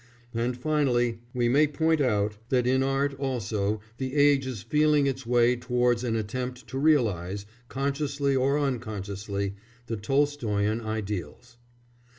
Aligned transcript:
And 0.33 0.57
finally, 0.57 1.19
we 1.31 1.47
may 1.47 1.67
point 1.67 2.01
out 2.01 2.35
that 2.49 2.65
in 2.65 2.81
art 2.81 3.13
also 3.19 3.81
the 3.99 4.15
age 4.15 4.47
is 4.47 4.63
feeling 4.63 5.05
its 5.05 5.27
way 5.27 5.55
towards 5.55 6.03
an 6.03 6.15
attempt 6.15 6.67
to 6.69 6.79
realise, 6.79 7.45
consciously 7.69 8.35
or 8.35 8.57
unconsciously, 8.57 9.53
the 9.85 9.97
Tolstoyan 9.97 10.81
ideals. 10.83 11.57